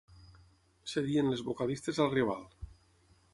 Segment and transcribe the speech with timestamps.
[0.93, 2.43] Cedien les vocalistes al rival.